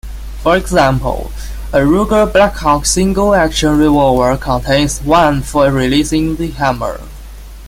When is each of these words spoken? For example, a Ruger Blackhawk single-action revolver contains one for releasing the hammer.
For 0.41 0.57
example, 0.57 1.31
a 1.71 1.81
Ruger 1.81 2.33
Blackhawk 2.33 2.87
single-action 2.87 3.77
revolver 3.77 4.35
contains 4.35 4.99
one 5.03 5.43
for 5.43 5.69
releasing 5.71 6.37
the 6.37 6.47
hammer. 6.49 7.01